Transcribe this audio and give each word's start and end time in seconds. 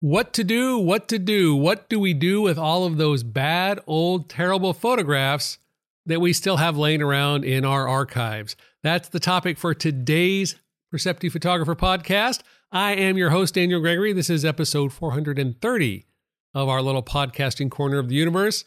What 0.00 0.34
to 0.34 0.44
do, 0.44 0.76
what 0.76 1.08
to 1.08 1.18
do, 1.18 1.56
what 1.56 1.88
do 1.88 1.98
we 1.98 2.12
do 2.12 2.42
with 2.42 2.58
all 2.58 2.84
of 2.84 2.98
those 2.98 3.22
bad, 3.22 3.80
old, 3.86 4.28
terrible 4.28 4.74
photographs 4.74 5.56
that 6.04 6.20
we 6.20 6.34
still 6.34 6.58
have 6.58 6.76
laying 6.76 7.00
around 7.00 7.46
in 7.46 7.64
our 7.64 7.88
archives? 7.88 8.56
That's 8.82 9.08
the 9.08 9.18
topic 9.18 9.56
for 9.56 9.72
today's 9.72 10.56
Perceptive 10.90 11.32
Photographer 11.32 11.74
podcast. 11.74 12.42
I 12.70 12.92
am 12.92 13.16
your 13.16 13.30
host, 13.30 13.54
Daniel 13.54 13.80
Gregory. 13.80 14.12
This 14.12 14.28
is 14.28 14.44
episode 14.44 14.92
430 14.92 16.04
of 16.52 16.68
our 16.68 16.82
little 16.82 17.02
podcasting 17.02 17.70
corner 17.70 17.98
of 17.98 18.10
the 18.10 18.16
universe. 18.16 18.66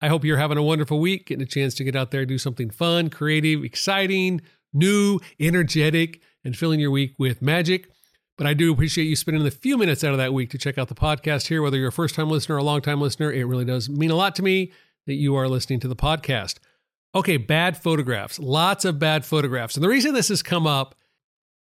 I 0.00 0.06
hope 0.06 0.24
you're 0.24 0.38
having 0.38 0.58
a 0.58 0.62
wonderful 0.62 1.00
week, 1.00 1.26
getting 1.26 1.42
a 1.42 1.46
chance 1.46 1.74
to 1.74 1.84
get 1.84 1.96
out 1.96 2.12
there, 2.12 2.24
do 2.24 2.38
something 2.38 2.70
fun, 2.70 3.10
creative, 3.10 3.64
exciting, 3.64 4.42
new, 4.72 5.18
energetic, 5.40 6.20
and 6.44 6.56
filling 6.56 6.78
your 6.78 6.92
week 6.92 7.16
with 7.18 7.42
magic. 7.42 7.90
But 8.38 8.46
I 8.46 8.54
do 8.54 8.72
appreciate 8.72 9.04
you 9.04 9.16
spending 9.16 9.42
the 9.42 9.50
few 9.50 9.76
minutes 9.76 10.04
out 10.04 10.12
of 10.12 10.18
that 10.18 10.32
week 10.32 10.50
to 10.50 10.58
check 10.58 10.78
out 10.78 10.86
the 10.86 10.94
podcast 10.94 11.48
here, 11.48 11.60
whether 11.60 11.76
you're 11.76 11.88
a 11.88 11.92
first 11.92 12.14
time 12.14 12.30
listener 12.30 12.54
or 12.54 12.58
a 12.58 12.62
long 12.62 12.80
time 12.80 13.00
listener. 13.00 13.32
It 13.32 13.44
really 13.44 13.64
does 13.64 13.90
mean 13.90 14.12
a 14.12 14.14
lot 14.14 14.36
to 14.36 14.42
me 14.42 14.72
that 15.06 15.14
you 15.14 15.34
are 15.34 15.48
listening 15.48 15.80
to 15.80 15.88
the 15.88 15.96
podcast. 15.96 16.58
Okay, 17.14 17.36
bad 17.36 17.76
photographs, 17.76 18.38
lots 18.38 18.84
of 18.84 19.00
bad 19.00 19.24
photographs. 19.24 19.74
And 19.74 19.82
the 19.82 19.88
reason 19.88 20.14
this 20.14 20.28
has 20.28 20.42
come 20.42 20.68
up 20.68 20.94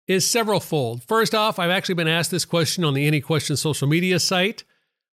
is 0.07 0.29
several 0.29 0.61
fold. 0.61 1.03
First 1.03 1.35
off, 1.35 1.59
I've 1.59 1.71
actually 1.71 1.97
been 1.97 2.09
asked 2.09 2.31
this 2.31 2.45
question 2.45 2.85
on 2.85 2.95
the 2.95 3.07
Any 3.07 3.21
Question 3.21 3.57
social 3.57 3.89
media 3.89 4.21
site. 4.21 4.63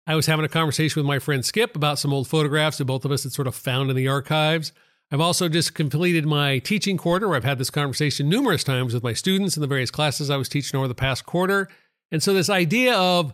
I 0.05 0.15
was 0.15 0.25
having 0.25 0.45
a 0.45 0.49
conversation 0.49 0.99
with 0.99 1.07
my 1.07 1.19
friend 1.19 1.43
Skip 1.43 1.75
about 1.75 1.99
some 1.99 2.13
old 2.13 2.27
photographs 2.27 2.79
that 2.79 2.85
both 2.85 3.05
of 3.05 3.11
us 3.11 3.23
had 3.23 3.31
sort 3.31 3.47
of 3.47 3.55
found 3.55 3.89
in 3.89 3.95
the 3.95 4.09
archives. 4.09 4.73
I've 5.11 5.21
also 5.21 5.47
just 5.47 5.75
completed 5.75 6.25
my 6.25 6.59
teaching 6.59 6.97
quarter 6.97 7.35
I've 7.35 7.43
had 7.43 7.59
this 7.59 7.69
conversation 7.69 8.27
numerous 8.27 8.63
times 8.63 8.93
with 8.93 9.03
my 9.03 9.13
students 9.13 9.55
in 9.55 9.61
the 9.61 9.67
various 9.67 9.91
classes 9.91 10.29
I 10.29 10.37
was 10.37 10.49
teaching 10.49 10.77
over 10.77 10.87
the 10.87 10.95
past 10.95 11.25
quarter. 11.25 11.67
And 12.11 12.23
so 12.23 12.33
this 12.33 12.49
idea 12.49 12.95
of 12.95 13.33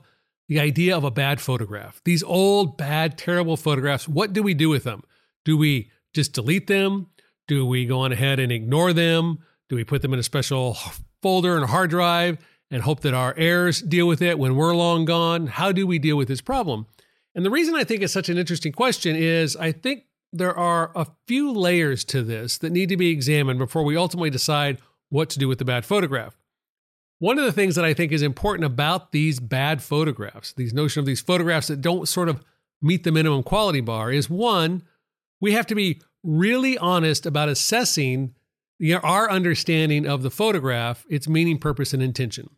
the 0.49 0.59
idea 0.59 0.97
of 0.97 1.05
a 1.05 1.11
bad 1.11 1.39
photograph, 1.39 2.01
these 2.03 2.23
old, 2.23 2.77
bad, 2.77 3.17
terrible 3.17 3.55
photographs, 3.55 4.07
what 4.07 4.33
do 4.33 4.43
we 4.43 4.53
do 4.53 4.69
with 4.69 4.83
them? 4.83 5.03
Do 5.45 5.57
we 5.57 5.89
just 6.13 6.33
delete 6.33 6.67
them? 6.67 7.07
Do 7.47 7.65
we 7.65 7.85
go 7.85 7.99
on 7.99 8.11
ahead 8.11 8.39
and 8.39 8.51
ignore 8.51 8.91
them? 8.91 9.39
Do 9.69 9.77
we 9.77 9.85
put 9.85 10.01
them 10.01 10.13
in 10.13 10.19
a 10.19 10.23
special 10.23 10.77
folder 11.21 11.55
and 11.55 11.63
a 11.63 11.67
hard 11.67 11.89
drive 11.89 12.37
and 12.69 12.81
hope 12.81 12.99
that 13.01 13.13
our 13.13 13.33
heirs 13.37 13.81
deal 13.81 14.07
with 14.07 14.21
it 14.21 14.37
when 14.37 14.55
we're 14.55 14.75
long 14.75 15.05
gone? 15.05 15.47
How 15.47 15.71
do 15.71 15.87
we 15.87 15.99
deal 15.99 16.17
with 16.17 16.27
this 16.27 16.41
problem? 16.41 16.85
And 17.33 17.45
the 17.45 17.49
reason 17.49 17.75
I 17.75 17.85
think 17.85 18.01
it's 18.01 18.11
such 18.11 18.27
an 18.27 18.37
interesting 18.37 18.73
question 18.73 19.15
is 19.15 19.55
I 19.55 19.71
think 19.71 20.03
there 20.33 20.57
are 20.57 20.91
a 20.95 21.07
few 21.27 21.51
layers 21.51 22.03
to 22.05 22.21
this 22.21 22.57
that 22.59 22.71
need 22.71 22.89
to 22.89 22.97
be 22.97 23.09
examined 23.09 23.59
before 23.59 23.83
we 23.83 23.97
ultimately 23.97 24.29
decide 24.29 24.77
what 25.09 25.29
to 25.29 25.39
do 25.39 25.47
with 25.47 25.59
the 25.59 25.65
bad 25.65 25.85
photograph. 25.85 26.37
One 27.19 27.37
of 27.37 27.45
the 27.45 27.51
things 27.51 27.75
that 27.75 27.85
I 27.85 27.93
think 27.93 28.11
is 28.11 28.21
important 28.21 28.65
about 28.65 29.11
these 29.11 29.39
bad 29.39 29.83
photographs, 29.83 30.53
these 30.53 30.73
notion 30.73 31.01
of 31.01 31.05
these 31.05 31.21
photographs 31.21 31.67
that 31.67 31.81
don't 31.81 32.07
sort 32.07 32.29
of 32.29 32.43
meet 32.81 33.03
the 33.03 33.11
minimum 33.11 33.43
quality 33.43 33.81
bar, 33.81 34.11
is 34.11 34.29
one, 34.29 34.83
we 35.39 35.51
have 35.51 35.67
to 35.67 35.75
be 35.75 36.01
really 36.23 36.77
honest 36.77 37.25
about 37.25 37.49
assessing 37.49 38.33
our 39.03 39.29
understanding 39.29 40.07
of 40.07 40.23
the 40.23 40.31
photograph, 40.31 41.05
its 41.09 41.27
meaning, 41.27 41.59
purpose, 41.59 41.93
and 41.93 42.01
intention. 42.01 42.49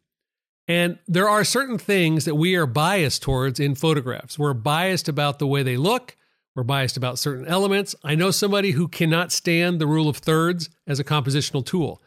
And 0.68 1.00
there 1.08 1.28
are 1.28 1.44
certain 1.44 1.78
things 1.78 2.24
that 2.24 2.36
we 2.36 2.56
are 2.56 2.66
biased 2.66 3.22
towards 3.22 3.60
in 3.60 3.76
photographs. 3.76 4.40
We're 4.40 4.54
biased 4.54 5.10
about 5.10 5.40
the 5.40 5.48
way 5.48 5.64
they 5.64 5.76
look. 5.76 6.16
We're 6.56 6.64
biased 6.64 6.98
about 6.98 7.18
certain 7.18 7.48
elements. 7.48 7.96
I 8.04 8.16
know 8.16 8.32
somebody 8.32 8.72
who 8.72 8.88
cannot 8.88 9.32
stand 9.32 9.80
the 9.80 9.88
rule 9.88 10.08
of 10.08 10.18
thirds 10.18 10.70
as 10.86 11.00
a 11.00 11.04
compositional 11.04 11.66
tool. 11.66 12.02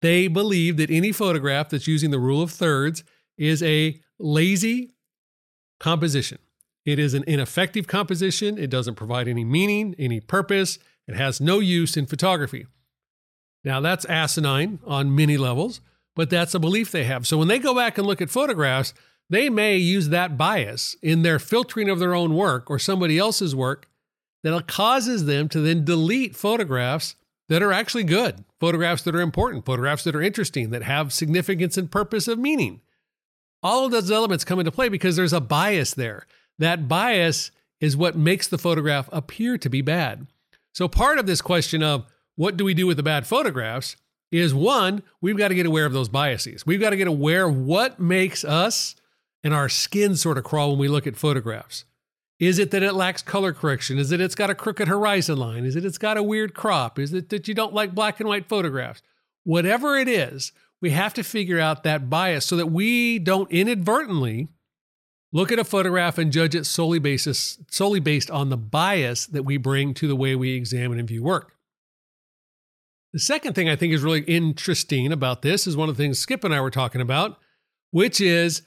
They 0.00 0.26
believe 0.26 0.76
that 0.78 0.90
any 0.90 1.12
photograph 1.12 1.68
that's 1.68 1.86
using 1.86 2.10
the 2.10 2.18
rule 2.18 2.42
of 2.42 2.50
thirds 2.50 3.04
is 3.38 3.62
a 3.62 4.00
lazy 4.18 4.94
composition. 5.78 6.38
It 6.84 6.98
is 6.98 7.14
an 7.14 7.22
ineffective 7.28 7.86
composition. 7.86 8.58
It 8.58 8.70
doesn't 8.70 8.96
provide 8.96 9.28
any 9.28 9.44
meaning, 9.44 9.94
any 9.98 10.18
purpose. 10.18 10.80
It 11.06 11.14
has 11.14 11.40
no 11.40 11.60
use 11.60 11.96
in 11.96 12.06
photography. 12.06 12.66
Now, 13.64 13.80
that's 13.80 14.04
asinine 14.06 14.80
on 14.84 15.14
many 15.14 15.36
levels, 15.36 15.80
but 16.16 16.30
that's 16.30 16.54
a 16.54 16.58
belief 16.58 16.90
they 16.90 17.04
have. 17.04 17.28
So 17.28 17.38
when 17.38 17.46
they 17.46 17.60
go 17.60 17.72
back 17.74 17.98
and 17.98 18.06
look 18.06 18.20
at 18.20 18.30
photographs, 18.30 18.92
they 19.30 19.48
may 19.48 19.76
use 19.76 20.08
that 20.08 20.36
bias 20.36 20.96
in 21.00 21.22
their 21.22 21.38
filtering 21.38 21.88
of 21.88 22.00
their 22.00 22.14
own 22.14 22.34
work 22.34 22.68
or 22.68 22.80
somebody 22.80 23.18
else's 23.18 23.54
work 23.54 23.86
that 24.42 24.66
causes 24.66 25.24
them 25.24 25.48
to 25.48 25.60
then 25.60 25.84
delete 25.84 26.36
photographs 26.36 27.16
that 27.48 27.62
are 27.62 27.72
actually 27.72 28.04
good, 28.04 28.44
photographs 28.60 29.02
that 29.02 29.14
are 29.14 29.20
important, 29.20 29.64
photographs 29.64 30.04
that 30.04 30.16
are 30.16 30.22
interesting, 30.22 30.70
that 30.70 30.82
have 30.82 31.12
significance 31.12 31.76
and 31.76 31.90
purpose 31.90 32.28
of 32.28 32.38
meaning. 32.38 32.80
All 33.62 33.84
of 33.84 33.92
those 33.92 34.10
elements 34.10 34.44
come 34.44 34.58
into 34.58 34.72
play 34.72 34.88
because 34.88 35.16
there's 35.16 35.32
a 35.32 35.40
bias 35.40 35.94
there. 35.94 36.26
That 36.58 36.88
bias 36.88 37.50
is 37.80 37.96
what 37.96 38.16
makes 38.16 38.48
the 38.48 38.58
photograph 38.58 39.08
appear 39.12 39.58
to 39.58 39.68
be 39.68 39.82
bad. 39.82 40.26
So, 40.72 40.88
part 40.88 41.18
of 41.18 41.26
this 41.26 41.42
question 41.42 41.82
of 41.82 42.06
what 42.36 42.56
do 42.56 42.64
we 42.64 42.74
do 42.74 42.86
with 42.86 42.96
the 42.96 43.02
bad 43.02 43.26
photographs 43.26 43.96
is 44.30 44.54
one, 44.54 45.02
we've 45.20 45.36
got 45.36 45.48
to 45.48 45.54
get 45.54 45.66
aware 45.66 45.84
of 45.84 45.92
those 45.92 46.08
biases. 46.08 46.64
We've 46.64 46.80
got 46.80 46.90
to 46.90 46.96
get 46.96 47.06
aware 47.06 47.46
of 47.46 47.56
what 47.56 48.00
makes 48.00 48.44
us 48.44 48.96
and 49.44 49.52
our 49.52 49.68
skin 49.68 50.16
sort 50.16 50.38
of 50.38 50.44
crawl 50.44 50.70
when 50.70 50.78
we 50.78 50.88
look 50.88 51.06
at 51.06 51.16
photographs. 51.16 51.84
Is 52.38 52.58
it 52.58 52.70
that 52.72 52.82
it 52.82 52.94
lacks 52.94 53.22
color 53.22 53.52
correction? 53.52 53.98
Is 53.98 54.10
it 54.10 54.20
it's 54.20 54.34
got 54.34 54.50
a 54.50 54.54
crooked 54.54 54.88
horizon 54.88 55.38
line? 55.38 55.64
Is 55.64 55.76
it 55.76 55.84
it's 55.84 55.98
got 55.98 56.16
a 56.16 56.22
weird 56.22 56.54
crop? 56.54 56.98
Is 56.98 57.12
it 57.12 57.28
that 57.28 57.46
you 57.46 57.54
don't 57.54 57.74
like 57.74 57.94
black 57.94 58.18
and 58.18 58.28
white 58.28 58.48
photographs? 58.48 59.02
Whatever 59.44 59.96
it 59.96 60.08
is, 60.08 60.52
we 60.80 60.90
have 60.90 61.14
to 61.14 61.22
figure 61.22 61.60
out 61.60 61.84
that 61.84 62.10
bias 62.10 62.44
so 62.44 62.56
that 62.56 62.66
we 62.66 63.18
don't 63.18 63.50
inadvertently 63.50 64.48
look 65.32 65.50
at 65.50 65.58
a 65.58 65.64
photograph 65.64 66.18
and 66.18 66.32
judge 66.32 66.54
it 66.54 66.66
solely 66.66 66.98
basis 66.98 67.58
solely 67.70 68.00
based 68.00 68.30
on 68.30 68.50
the 68.50 68.56
bias 68.56 69.26
that 69.26 69.44
we 69.44 69.56
bring 69.56 69.94
to 69.94 70.06
the 70.06 70.16
way 70.16 70.34
we 70.34 70.54
examine 70.54 70.98
and 70.98 71.08
view 71.08 71.22
work. 71.22 71.56
The 73.12 73.20
second 73.20 73.54
thing 73.54 73.68
I 73.68 73.76
think 73.76 73.92
is 73.92 74.02
really 74.02 74.22
interesting 74.22 75.12
about 75.12 75.42
this 75.42 75.66
is 75.66 75.76
one 75.76 75.88
of 75.88 75.96
the 75.96 76.02
things 76.02 76.18
Skip 76.18 76.44
and 76.44 76.54
I 76.54 76.60
were 76.60 76.70
talking 76.70 77.00
about, 77.00 77.38
which 77.90 78.20
is 78.20 78.62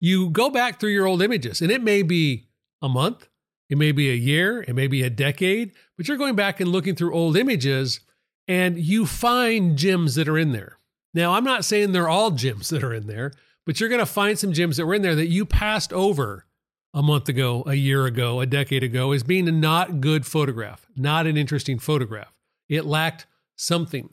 you 0.00 0.30
go 0.30 0.50
back 0.50 0.78
through 0.78 0.90
your 0.90 1.06
old 1.06 1.22
images, 1.22 1.62
and 1.62 1.70
it 1.70 1.82
may 1.82 2.02
be 2.02 2.48
a 2.82 2.88
month, 2.88 3.28
it 3.68 3.78
may 3.78 3.92
be 3.92 4.10
a 4.10 4.14
year, 4.14 4.62
it 4.68 4.74
may 4.74 4.86
be 4.86 5.02
a 5.02 5.10
decade, 5.10 5.72
but 5.96 6.06
you're 6.06 6.16
going 6.16 6.36
back 6.36 6.60
and 6.60 6.70
looking 6.70 6.94
through 6.94 7.14
old 7.14 7.36
images 7.36 8.00
and 8.46 8.78
you 8.78 9.06
find 9.06 9.76
gems 9.76 10.14
that 10.16 10.28
are 10.28 10.38
in 10.38 10.52
there. 10.52 10.78
Now, 11.14 11.32
I'm 11.32 11.44
not 11.44 11.64
saying 11.64 11.92
they're 11.92 12.08
all 12.08 12.30
gems 12.32 12.68
that 12.68 12.84
are 12.84 12.92
in 12.92 13.06
there, 13.06 13.32
but 13.64 13.80
you're 13.80 13.88
going 13.88 14.00
to 14.00 14.06
find 14.06 14.38
some 14.38 14.52
gems 14.52 14.76
that 14.76 14.86
were 14.86 14.94
in 14.94 15.02
there 15.02 15.14
that 15.14 15.28
you 15.28 15.46
passed 15.46 15.92
over 15.92 16.44
a 16.92 17.02
month 17.02 17.28
ago, 17.28 17.64
a 17.66 17.74
year 17.74 18.06
ago, 18.06 18.40
a 18.40 18.46
decade 18.46 18.84
ago 18.84 19.12
as 19.12 19.22
being 19.22 19.48
a 19.48 19.52
not 19.52 20.00
good 20.00 20.26
photograph, 20.26 20.86
not 20.96 21.26
an 21.26 21.36
interesting 21.36 21.78
photograph. 21.78 22.32
It 22.68 22.84
lacked 22.84 23.26
something. 23.56 24.10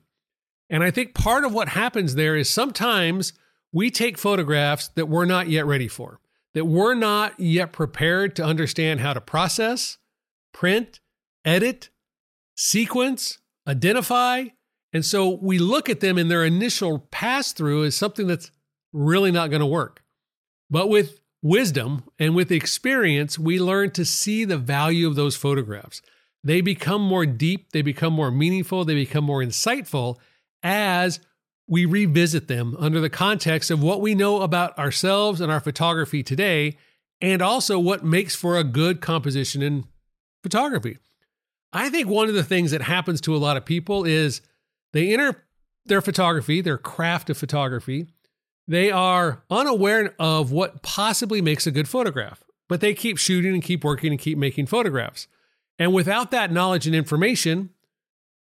And 0.70 0.84
I 0.84 0.92
think 0.92 1.14
part 1.14 1.44
of 1.44 1.54
what 1.54 1.70
happens 1.70 2.16
there 2.16 2.36
is 2.36 2.50
sometimes 2.50 3.34
we 3.74 3.92
take 3.92 4.18
photographs 4.18 4.88
that 4.90 5.08
we're 5.08 5.26
not 5.26 5.50
yet 5.50 5.66
ready 5.66 5.88
for 5.88 6.20
that 6.54 6.66
we're 6.66 6.96
not 6.96 7.40
yet 7.40 7.72
prepared 7.72 8.36
to 8.36 8.44
understand 8.44 9.00
how 9.00 9.14
to 9.14 9.22
process, 9.22 9.98
print, 10.54 11.00
edit, 11.46 11.90
sequence, 12.56 13.40
identify. 13.68 14.46
And 14.94 15.06
so 15.06 15.30
we 15.42 15.60
look 15.60 15.90
at 15.90 16.02
them 16.02 16.18
in 16.18 16.28
their 16.28 16.44
initial 16.44 17.00
pass 17.12 17.54
through 17.54 17.86
as 17.86 17.96
something 17.96 18.28
that's 18.28 18.52
really 18.92 19.32
not 19.32 19.50
going 19.50 19.62
to 19.62 19.66
work. 19.66 20.04
But 20.70 20.90
with 20.90 21.22
wisdom 21.42 22.04
and 22.20 22.36
with 22.36 22.52
experience, 22.52 23.40
we 23.40 23.60
learn 23.60 23.92
to 23.92 24.06
see 24.06 24.46
the 24.46 24.58
value 24.58 25.08
of 25.08 25.16
those 25.16 25.36
photographs. 25.36 26.02
They 26.44 26.62
become 26.62 27.02
more 27.02 27.26
deep, 27.26 27.72
they 27.72 27.82
become 27.82 28.14
more 28.14 28.32
meaningful, 28.32 28.84
they 28.84 28.96
become 28.96 29.24
more 29.24 29.44
insightful 29.44 30.18
as 30.64 31.20
we 31.72 31.86
revisit 31.86 32.50
them 32.50 32.76
under 32.80 33.00
the 33.00 33.10
context 33.10 33.72
of 33.72 33.82
what 33.82 34.02
we 34.02 34.14
know 34.14 34.42
about 34.42 34.78
ourselves 34.78 35.40
and 35.40 35.50
our 35.50 35.62
photography 35.62 36.22
today, 36.22 36.76
and 37.22 37.42
also 37.42 37.80
what 37.80 38.04
makes 38.04 38.36
for 38.36 38.58
a 38.58 38.64
good 38.66 39.00
composition 39.00 39.62
in 39.62 39.86
photography. 40.44 40.98
I 41.72 41.90
think 41.90 42.10
one 42.10 42.28
of 42.28 42.36
the 42.36 42.44
things 42.44 42.72
that 42.72 42.82
happens 42.82 43.22
to 43.22 43.34
a 43.34 43.40
lot 43.40 43.56
of 43.56 43.64
people 43.64 44.04
is 44.04 44.42
they 44.92 45.14
enter 45.14 45.46
their 45.86 46.02
photography, 46.02 46.60
their 46.60 46.78
craft 46.78 47.30
of 47.30 47.38
photography, 47.38 48.08
they 48.68 48.92
are 48.92 49.42
unaware 49.50 50.14
of 50.20 50.52
what 50.52 50.82
possibly 50.82 51.42
makes 51.42 51.66
a 51.66 51.72
good 51.72 51.88
photograph, 51.88 52.44
but 52.68 52.82
they 52.82 52.94
keep 52.94 53.18
shooting 53.18 53.54
and 53.54 53.64
keep 53.64 53.86
working 53.86 54.12
and 54.12 54.20
keep 54.20 54.38
making 54.38 54.66
photographs. 54.66 55.26
And 55.80 55.94
without 55.94 56.32
that 56.32 56.52
knowledge 56.52 56.86
and 56.86 56.94
information, 56.94 57.70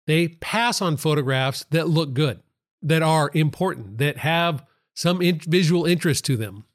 they 0.07 0.27
pass 0.27 0.81
on 0.81 0.97
photographs 0.97 1.63
that 1.69 1.87
look 1.87 2.13
good 2.13 2.41
that 2.83 3.01
are 3.01 3.31
important, 3.33 3.97
that 3.97 4.17
have 4.17 4.65
some 4.93 5.21
in- 5.21 5.39
visual 5.39 5.85
interest 5.85 6.25
to 6.25 6.37
them. 6.37 6.65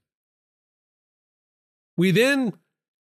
We 1.96 2.10
then 2.10 2.54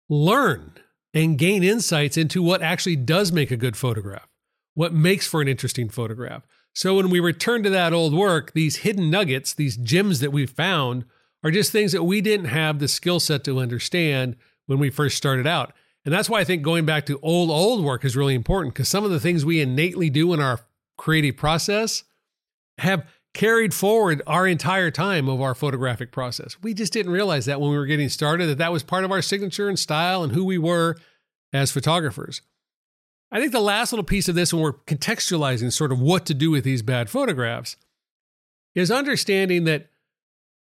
learn 0.09 0.73
and 1.13 1.37
gain 1.37 1.63
insights 1.63 2.17
into 2.17 2.41
what 2.41 2.61
actually 2.61 2.95
does 2.95 3.31
make 3.31 3.51
a 3.51 3.57
good 3.57 3.75
photograph, 3.75 4.27
what 4.73 4.93
makes 4.93 5.27
for 5.27 5.41
an 5.41 5.47
interesting 5.47 5.89
photograph. 5.89 6.43
So 6.73 6.95
when 6.95 7.09
we 7.09 7.19
return 7.19 7.63
to 7.63 7.69
that 7.69 7.93
old 7.93 8.13
work, 8.13 8.53
these 8.53 8.77
hidden 8.77 9.09
nuggets, 9.09 9.53
these 9.53 9.77
gems 9.77 10.19
that 10.21 10.31
we've 10.31 10.49
found, 10.49 11.05
are 11.43 11.51
just 11.51 11.71
things 11.71 11.91
that 11.91 12.03
we 12.03 12.21
didn't 12.21 12.47
have 12.47 12.79
the 12.79 12.87
skill 12.87 13.19
set 13.19 13.43
to 13.43 13.59
understand 13.59 14.35
when 14.65 14.79
we 14.79 14.89
first 14.89 15.17
started 15.17 15.45
out. 15.45 15.73
And 16.05 16.13
that's 16.13 16.29
why 16.29 16.39
I 16.39 16.43
think 16.43 16.63
going 16.63 16.85
back 16.85 17.05
to 17.07 17.19
old, 17.21 17.49
old 17.49 17.83
work 17.83 18.03
is 18.03 18.15
really 18.15 18.33
important 18.33 18.73
because 18.73 18.89
some 18.89 19.03
of 19.03 19.11
the 19.11 19.19
things 19.19 19.45
we 19.45 19.61
innately 19.61 20.09
do 20.09 20.33
in 20.33 20.39
our 20.39 20.61
creative 20.97 21.37
process 21.37 22.03
have 22.79 23.07
carried 23.33 23.73
forward 23.73 24.21
our 24.27 24.47
entire 24.47 24.91
time 24.91 25.27
of 25.27 25.41
our 25.41 25.55
photographic 25.55 26.11
process. 26.11 26.57
We 26.61 26.73
just 26.73 26.93
didn't 26.93 27.11
realize 27.11 27.45
that 27.45 27.59
when 27.59 27.71
we 27.71 27.77
were 27.77 27.85
getting 27.85 28.09
started, 28.09 28.47
that 28.47 28.59
that 28.59 28.71
was 28.71 28.83
part 28.83 29.03
of 29.03 29.11
our 29.11 29.21
signature 29.21 29.69
and 29.69 29.77
style 29.77 30.23
and 30.23 30.33
who 30.33 30.45
we 30.45 30.57
were 30.57 30.95
as 31.51 31.71
photographers. 31.71 32.41
I 33.31 33.39
think 33.39 33.51
the 33.51 33.59
last 33.59 33.91
little 33.91 34.03
piece 34.03 34.29
of 34.29 34.35
this, 34.35 34.53
when 34.53 34.61
we're 34.61 34.73
contextualizing 34.73 35.73
sort 35.73 35.91
of 35.91 35.99
what 35.99 36.25
to 36.27 36.35
do 36.35 36.51
with 36.51 36.63
these 36.63 36.83
bad 36.83 37.09
photographs, 37.09 37.75
is 38.75 38.91
understanding 38.91 39.63
that 39.63 39.87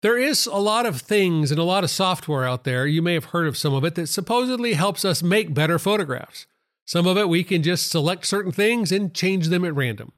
there 0.03 0.17
is 0.17 0.45
a 0.45 0.57
lot 0.57 0.85
of 0.85 1.01
things 1.01 1.51
and 1.51 1.59
a 1.59 1.63
lot 1.63 1.83
of 1.83 1.89
software 1.89 2.45
out 2.47 2.63
there. 2.63 2.85
You 2.85 3.01
may 3.01 3.15
have 3.15 3.25
heard 3.25 3.47
of 3.47 3.57
some 3.57 3.73
of 3.73 3.83
it 3.83 3.95
that 3.95 4.07
supposedly 4.07 4.73
helps 4.73 5.03
us 5.03 5.23
make 5.23 5.53
better 5.53 5.79
photographs. 5.79 6.45
Some 6.85 7.07
of 7.07 7.17
it 7.17 7.29
we 7.29 7.43
can 7.43 7.63
just 7.63 7.89
select 7.89 8.25
certain 8.25 8.51
things 8.51 8.91
and 8.91 9.13
change 9.13 9.47
them 9.47 9.65
at 9.65 9.75
random. 9.75 10.11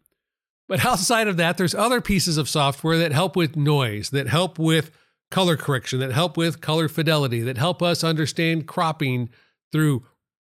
But 0.74 0.86
outside 0.86 1.28
of 1.28 1.38
that, 1.38 1.58
there's 1.58 1.76
other 1.76 2.02
pieces 2.02 2.36
of 2.40 2.50
software 2.50 2.98
that 2.98 3.12
help 3.12 3.36
with 3.36 3.56
noise, 3.56 4.10
that 4.10 4.28
help 4.28 4.58
with 4.58 4.90
color 5.30 5.56
correction, 5.56 6.00
that 6.00 6.14
help 6.14 6.36
with 6.36 6.62
color 6.62 6.90
fidelity, 6.90 7.42
that 7.42 7.60
help 7.60 7.84
us 7.84 8.04
understand 8.04 8.66
cropping 8.66 9.30
through 9.72 10.04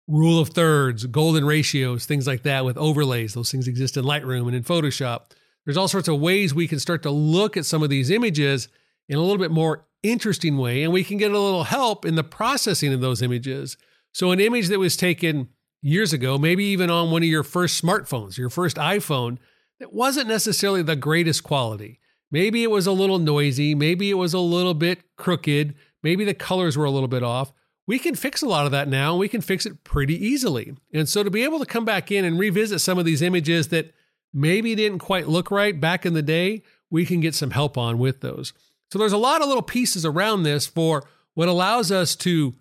rule 0.09 0.37
of 0.37 0.49
thirds, 0.49 1.05
golden 1.05 1.45
ratios, 1.45 2.05
things 2.05 2.27
like 2.27 2.43
that 2.43 2.65
with 2.65 2.77
overlays. 2.77 3.33
Those 3.33 3.49
things 3.49 3.65
exist 3.65 3.95
in 3.95 4.03
Lightroom 4.03 4.47
and 4.47 4.55
in 4.57 4.63
Photoshop. 4.63 5.31
There's 5.63 5.77
all 5.77 5.87
sorts 5.87 6.09
of 6.09 6.19
ways 6.19 6.53
we 6.53 6.67
can 6.67 6.79
start 6.79 7.01
to 7.03 7.11
look 7.11 7.55
at 7.55 7.65
some 7.65 7.81
of 7.81 7.89
these 7.89 8.09
images 8.09 8.67
in 9.07 9.17
a 9.17 9.21
little 9.21 9.37
bit 9.37 9.51
more 9.51 9.85
interesting 10.03 10.57
way, 10.57 10.83
and 10.83 10.91
we 10.91 11.05
can 11.05 11.15
get 11.17 11.31
a 11.31 11.39
little 11.39 11.63
help 11.63 12.03
in 12.03 12.15
the 12.15 12.25
processing 12.25 12.91
of 12.91 12.99
those 12.99 13.21
images. 13.21 13.77
So, 14.11 14.31
an 14.31 14.41
image 14.41 14.67
that 14.67 14.79
was 14.79 14.97
taken 14.97 15.47
years 15.81 16.11
ago, 16.11 16.37
maybe 16.37 16.65
even 16.65 16.89
on 16.89 17.09
one 17.09 17.23
of 17.23 17.29
your 17.29 17.43
first 17.43 17.81
smartphones, 17.81 18.37
your 18.37 18.49
first 18.49 18.75
iPhone, 18.75 19.37
that 19.79 19.93
wasn't 19.93 20.27
necessarily 20.27 20.81
the 20.81 20.95
greatest 20.95 21.43
quality. 21.43 21.99
Maybe 22.31 22.63
it 22.63 22.71
was 22.71 22.85
a 22.85 22.91
little 22.91 23.19
noisy, 23.19 23.73
maybe 23.73 24.09
it 24.09 24.15
was 24.15 24.33
a 24.33 24.39
little 24.39 24.73
bit 24.73 24.99
crooked, 25.17 25.73
maybe 26.03 26.23
the 26.23 26.33
colors 26.33 26.77
were 26.77 26.85
a 26.85 26.91
little 26.91 27.07
bit 27.07 27.23
off. 27.23 27.51
We 27.87 27.97
can 27.97 28.13
fix 28.13 28.43
a 28.43 28.47
lot 28.47 28.65
of 28.65 28.71
that 28.71 28.87
now, 28.87 29.15
we 29.15 29.27
can 29.27 29.41
fix 29.41 29.65
it 29.65 29.83
pretty 29.83 30.13
easily. 30.23 30.75
And 30.93 31.09
so 31.09 31.23
to 31.23 31.31
be 31.31 31.43
able 31.43 31.59
to 31.59 31.65
come 31.65 31.85
back 31.85 32.11
in 32.11 32.23
and 32.23 32.37
revisit 32.37 32.81
some 32.81 32.99
of 32.99 33.05
these 33.05 33.23
images 33.23 33.69
that 33.69 33.93
maybe 34.31 34.75
didn't 34.75 34.99
quite 34.99 35.27
look 35.27 35.49
right 35.49 35.79
back 35.79 36.05
in 36.05 36.13
the 36.13 36.21
day, 36.21 36.61
we 36.91 37.05
can 37.05 37.19
get 37.19 37.33
some 37.33 37.51
help 37.51 37.77
on 37.77 37.97
with 37.97 38.21
those. 38.21 38.53
So 38.91 38.99
there's 38.99 39.13
a 39.13 39.17
lot 39.17 39.41
of 39.41 39.47
little 39.47 39.63
pieces 39.63 40.05
around 40.05 40.43
this 40.43 40.67
for 40.67 41.07
what 41.33 41.47
allows 41.47 41.91
us 41.91 42.15
to 42.17 42.55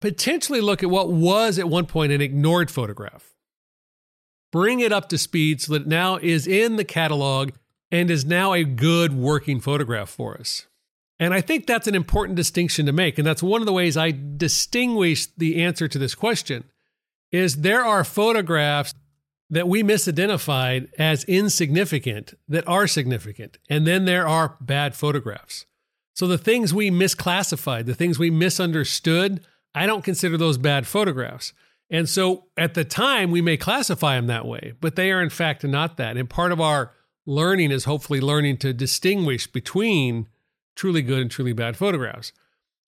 potentially 0.00 0.60
look 0.60 0.82
at 0.82 0.90
what 0.90 1.10
was 1.10 1.58
at 1.58 1.68
one 1.68 1.86
point 1.86 2.12
an 2.12 2.20
ignored 2.20 2.70
photograph 2.70 3.34
bring 4.52 4.80
it 4.80 4.92
up 4.92 5.08
to 5.08 5.18
speed 5.18 5.60
so 5.60 5.72
that 5.72 5.82
it 5.82 5.88
now 5.88 6.16
is 6.16 6.46
in 6.46 6.76
the 6.76 6.84
catalog 6.84 7.50
and 7.90 8.10
is 8.10 8.24
now 8.24 8.52
a 8.52 8.64
good 8.64 9.12
working 9.12 9.60
photograph 9.60 10.08
for 10.08 10.38
us. 10.38 10.66
And 11.18 11.34
I 11.34 11.40
think 11.40 11.66
that's 11.66 11.88
an 11.88 11.94
important 11.94 12.36
distinction 12.36 12.86
to 12.86 12.92
make. 12.92 13.18
And 13.18 13.26
that's 13.26 13.42
one 13.42 13.60
of 13.60 13.66
the 13.66 13.72
ways 13.72 13.96
I 13.96 14.12
distinguish 14.36 15.26
the 15.26 15.62
answer 15.62 15.88
to 15.88 15.98
this 15.98 16.14
question 16.14 16.64
is 17.32 17.56
there 17.56 17.84
are 17.84 18.04
photographs 18.04 18.94
that 19.50 19.68
we 19.68 19.82
misidentified 19.82 20.90
as 20.98 21.24
insignificant 21.24 22.34
that 22.48 22.68
are 22.68 22.86
significant. 22.86 23.58
And 23.68 23.86
then 23.86 24.04
there 24.04 24.28
are 24.28 24.56
bad 24.60 24.94
photographs. 24.94 25.66
So 26.14 26.26
the 26.26 26.38
things 26.38 26.74
we 26.74 26.90
misclassified, 26.90 27.86
the 27.86 27.94
things 27.94 28.18
we 28.18 28.30
misunderstood, 28.30 29.44
I 29.74 29.86
don't 29.86 30.04
consider 30.04 30.36
those 30.36 30.58
bad 30.58 30.86
photographs. 30.86 31.52
And 31.90 32.08
so 32.08 32.44
at 32.56 32.74
the 32.74 32.84
time, 32.84 33.30
we 33.30 33.40
may 33.40 33.56
classify 33.56 34.16
them 34.16 34.26
that 34.26 34.46
way, 34.46 34.74
but 34.80 34.96
they 34.96 35.10
are 35.10 35.22
in 35.22 35.30
fact 35.30 35.64
not 35.64 35.96
that. 35.96 36.16
And 36.16 36.28
part 36.28 36.52
of 36.52 36.60
our 36.60 36.92
learning 37.26 37.70
is 37.70 37.84
hopefully 37.84 38.20
learning 38.20 38.58
to 38.58 38.72
distinguish 38.72 39.46
between 39.46 40.28
truly 40.76 41.02
good 41.02 41.20
and 41.20 41.30
truly 41.30 41.52
bad 41.52 41.76
photographs. 41.76 42.32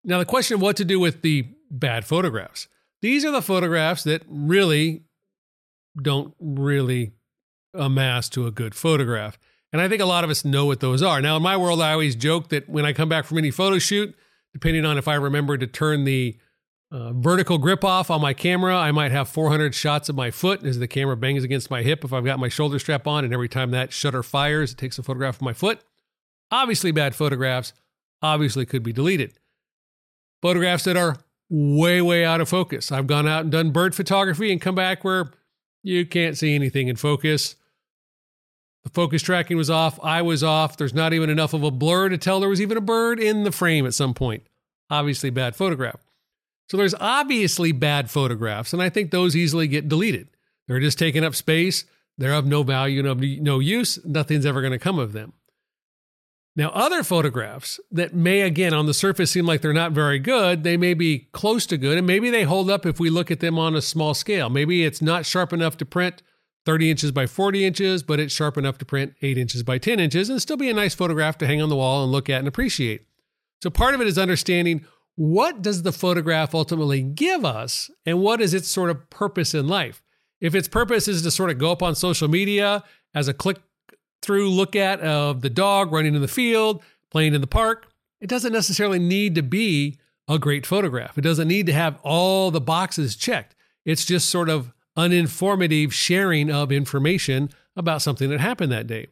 Now, 0.05 0.19
the 0.19 0.25
question 0.25 0.55
of 0.55 0.63
what 0.63 0.77
to 0.77 0.85
do 0.85 1.01
with 1.01 1.23
the 1.23 1.49
bad 1.71 2.05
photographs. 2.05 2.69
These 3.03 3.25
are 3.25 3.31
the 3.31 3.43
photographs 3.43 4.05
that 4.05 4.23
really 4.29 5.05
don't 6.01 6.35
really 6.39 7.13
amass 7.75 8.29
to 8.31 8.47
a 8.47 8.51
good 8.51 8.75
photograph. 8.75 9.39
And 9.73 9.81
I 9.81 9.89
think 9.89 10.03
a 10.03 10.07
lot 10.07 10.25
of 10.25 10.31
us 10.31 10.45
know 10.45 10.67
what 10.67 10.81
those 10.81 11.03
are. 11.03 11.21
Now, 11.21 11.37
in 11.37 11.43
my 11.43 11.57
world, 11.57 11.81
I 11.81 11.93
always 11.93 12.17
joke 12.17 12.49
that 12.49 12.69
when 12.69 12.85
I 12.85 12.93
come 12.93 13.09
back 13.09 13.25
from 13.25 13.39
any 13.39 13.51
photo 13.51 13.79
shoot, 13.79 14.15
depending 14.53 14.85
on 14.85 14.99
if 14.99 15.07
I 15.07 15.15
remember 15.15 15.57
to 15.57 15.67
turn 15.67 16.05
the 16.05 16.37
uh, 16.93 17.13
vertical 17.13 17.59
grip 17.59 17.85
off 17.85 18.11
on 18.11 18.21
my 18.21 18.35
camera. 18.35 18.77
I 18.77 18.91
might 18.93 19.13
have 19.13 19.29
400 19.29 19.75
shots 19.75 20.09
of 20.09 20.17
my 20.17 20.31
foot 20.31 20.65
as 20.65 20.79
the 20.79 20.89
camera 20.89 21.17
bangs 21.17 21.45
against 21.45 21.71
my 21.71 21.83
hip 21.83 22.05
if 22.05 22.13
I've 22.13 22.25
got 22.25 22.39
my 22.39 22.49
shoulder 22.49 22.79
strap 22.79 23.07
on. 23.07 23.25
And 23.25 23.33
every 23.33 23.49
time 23.49 23.71
that 23.71 23.93
shutter 23.93 24.23
fires, 24.23 24.73
it 24.73 24.79
takes 24.79 24.99
a 24.99 25.03
photograph 25.03 25.37
of 25.37 25.43
my 25.43 25.53
foot. 25.53 25.81
Obviously, 26.51 26.91
bad 26.91 27.15
photographs, 27.15 27.73
obviously, 28.23 28.67
could 28.67 28.83
be 28.83 28.93
deleted. 28.93 29.35
Photographs 30.43 30.85
that 30.85 30.97
are 30.97 31.19
way, 31.49 32.03
way 32.03 32.25
out 32.25 32.41
of 32.41 32.49
focus. 32.49 32.91
I've 32.91 33.07
gone 33.07 33.29
out 33.29 33.43
and 33.43 33.53
done 33.53 33.71
bird 33.71 33.95
photography 33.95 34.51
and 34.51 34.61
come 34.61 34.75
back 34.75 35.05
where 35.05 35.31
you 35.83 36.05
can't 36.07 36.37
see 36.37 36.55
anything 36.55 36.89
in 36.89 36.97
focus. 36.97 37.55
The 38.83 38.91
focus 38.91 39.23
tracking 39.23 39.57
was 39.57 39.71
off. 39.71 40.01
I 40.03 40.23
was 40.23 40.43
off. 40.43 40.77
There's 40.77 40.95
not 40.95 41.13
even 41.13 41.31
enough 41.31 41.55
of 41.55 41.63
a 41.63 41.71
blur 41.71 42.09
to 42.09 42.19
tell 42.19 42.41
there 42.41 42.49
was 42.49 42.63
even 42.63 42.79
a 42.79 42.81
bird 42.81 43.21
in 43.21 43.45
the 43.45 43.53
frame 43.53 43.87
at 43.87 43.95
some 43.95 44.15
point. 44.15 44.43
Obviously, 44.89 45.31
bad 45.31 45.55
photograph. 45.55 46.01
So 46.71 46.77
there's 46.77 46.95
obviously 47.01 47.73
bad 47.73 48.13
photographs, 48.13 48.73
and 48.73 48.81
I 48.81 48.91
think 48.91 49.11
those 49.11 49.35
easily 49.35 49.67
get 49.67 49.89
deleted. 49.89 50.29
They're 50.69 50.79
just 50.79 51.01
taking 51.01 51.25
up 51.25 51.35
space. 51.35 51.85
They're 52.17 52.33
of 52.33 52.47
no 52.47 52.63
value, 52.63 53.03
no, 53.03 53.15
no 53.15 53.59
use. 53.59 53.99
Nothing's 54.05 54.47
ever 54.47 54.61
going 54.61 54.71
to 54.71 54.79
come 54.79 54.97
of 54.97 55.13
them. 55.13 55.33
Now, 56.55 56.69
other 56.69 57.03
photographs 57.03 57.81
that 57.91 58.15
may, 58.15 58.43
again, 58.43 58.73
on 58.73 58.87
the 58.87 58.95
surface 58.95 59.33
seem 59.33 59.47
like 59.47 59.63
they're 59.63 59.73
not 59.73 59.91
very 59.91 60.21
good, 60.21 60.63
they 60.63 60.77
may 60.77 60.95
be 60.95 61.29
close 61.33 61.67
to 61.67 61.77
good, 61.77 61.99
and 61.99 62.07
maybe 62.07 62.31
they 62.31 62.45
hold 62.45 62.71
up 62.71 62.87
if 62.87 63.01
we 63.01 63.11
look 63.11 63.33
at 63.33 63.41
them 63.41 63.59
on 63.59 63.75
a 63.75 63.83
small 63.83 64.15
scale. 64.15 64.49
Maybe 64.49 64.85
it's 64.85 65.03
not 65.03 65.27
sharp 65.27 65.53
enough 65.53 65.77
to 65.79 65.85
print 65.85 66.23
30 66.67 66.89
inches 66.89 67.11
by 67.11 67.27
40 67.27 67.65
inches, 67.65 68.05
but 68.05 68.21
it's 68.21 68.33
sharp 68.33 68.57
enough 68.57 68.79
to 68.79 68.85
print 68.85 69.15
8 69.23 69.37
inches 69.39 69.65
by 69.65 69.79
10 69.79 69.99
inches 69.99 70.31
and 70.31 70.41
still 70.41 70.57
be 70.57 70.71
a 70.71 70.75
nice 70.75 70.95
photograph 70.95 71.37
to 71.39 71.49
hang 71.49 71.61
on 71.61 71.69
the 71.69 71.75
wall 71.75 72.05
and 72.05 72.13
look 72.13 72.31
at 72.31 72.39
and 72.39 72.47
appreciate. 72.47 73.07
So, 73.61 73.71
part 73.71 73.97
of 73.97 74.01
it 74.01 74.07
is 74.07 74.19
understanding 74.19 74.87
what 75.21 75.61
does 75.61 75.83
the 75.83 75.93
photograph 75.93 76.55
ultimately 76.55 77.03
give 77.03 77.45
us 77.45 77.91
and 78.07 78.23
what 78.23 78.41
is 78.41 78.55
its 78.55 78.69
sort 78.69 78.89
of 78.89 79.11
purpose 79.11 79.53
in 79.53 79.69
life? 79.69 80.03
If 80.41 80.55
its 80.55 80.67
purpose 80.67 81.09
is 81.09 81.21
to 81.21 81.31
sort 81.31 81.51
of 81.51 81.59
go 81.59 81.71
up 81.71 81.83
on 81.83 81.95
social 81.95 82.27
media 82.27 82.83
as 83.15 83.29
a 83.29 83.35
click 83.35 83.59
through 84.23 84.49
look 84.49 84.75
at 84.75 84.99
of 85.01 85.43
the 85.43 85.51
dog 85.51 85.93
running 85.93 86.15
in 86.15 86.23
the 86.23 86.27
field, 86.27 86.83
playing 87.11 87.35
in 87.35 87.43
the 87.43 87.47
park, 87.47 87.93
it 88.23 88.31
doesn't 88.31 88.55
necessarily 88.55 88.99
need 88.99 89.35
to 89.35 89.43
be 89.43 89.99
a 90.27 90.39
great 90.39 90.65
photograph. 90.65 91.19
It 91.19 91.21
doesn't 91.21 91.49
need 91.49 91.67
to 91.67 91.75
have 91.75 91.99
all 92.03 92.51
the 92.51 92.59
boxes 92.59 93.15
checked. 93.15 93.55
It's 93.85 94.07
just 94.07 94.31
sort 94.31 94.49
of 94.49 94.73
uninformative 94.97 95.93
sharing 95.93 96.51
of 96.51 96.73
information 96.73 97.51
about 97.77 98.01
something 98.01 98.31
that 98.31 98.41
happened 98.41 98.73
that 98.73 98.87
day. 98.87 99.09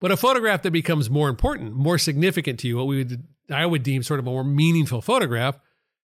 But 0.00 0.12
a 0.12 0.16
photograph 0.16 0.62
that 0.62 0.72
becomes 0.72 1.08
more 1.08 1.28
important, 1.28 1.74
more 1.74 1.98
significant 1.98 2.60
to 2.60 2.68
you, 2.68 2.76
what 2.76 2.86
we 2.86 2.98
would 2.98 3.26
I 3.50 3.64
would 3.64 3.82
deem 3.82 4.02
sort 4.02 4.20
of 4.20 4.26
a 4.26 4.30
more 4.30 4.44
meaningful 4.44 5.00
photograph, 5.00 5.58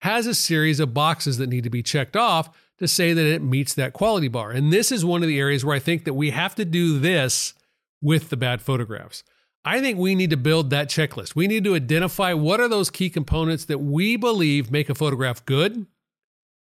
has 0.01 0.27
a 0.27 0.35
series 0.35 0.81
of 0.81 0.95
boxes 0.95 1.39
that 1.39 1.49
need 1.49 1.65
to 1.65 1.71
be 1.71 1.83
checked 1.83 2.17
off 2.17 2.51
to 2.79 2.89
say 2.89 3.13
that 3.13 3.27
it 3.27 3.43
meets 3.43 3.75
that 3.75 3.93
quality 3.93 4.29
bar. 4.29 4.51
And 4.51 4.73
this 4.73 4.93
is 4.93 5.05
one 5.05 5.23
of 5.23 5.29
the 5.29 5.39
areas 5.39 5.65
where 5.65 5.77
I 5.77 5.79
think 5.81 6.05
that 6.05 6.15
we 6.15 6.31
have 6.31 6.55
to 6.57 6.65
do 6.65 6.99
this 6.99 7.55
with 8.03 8.29
the 8.31 8.37
bad 8.37 8.61
photographs. 8.61 9.23
I 9.65 9.81
think 9.81 9.99
we 9.99 10.15
need 10.15 10.31
to 10.31 10.37
build 10.37 10.71
that 10.71 10.89
checklist. 10.89 11.35
We 11.35 11.49
need 11.49 11.65
to 11.65 11.75
identify 11.75 12.33
what 12.35 12.61
are 12.61 12.69
those 12.69 12.91
key 12.91 13.11
components 13.11 13.65
that 13.65 13.79
we 13.79 14.17
believe 14.17 14.71
make 14.71 14.89
a 14.89 14.95
photograph 14.95 15.45
good, 15.45 15.87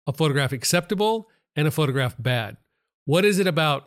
a 0.06 0.14
photograph 0.14 0.52
acceptable, 0.52 1.30
and 1.56 1.68
a 1.68 1.72
photograph 1.72 2.16
bad. 2.20 2.58
What 3.06 3.26
is 3.26 3.40
it 3.40 3.48
about, 3.48 3.86